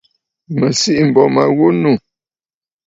Mə̀ 0.57 0.69
sìʼî 0.79 1.03
m̀bô 1.09 1.23
ma 1.35 1.43
ghu 1.55 1.67
nû. 1.81 1.91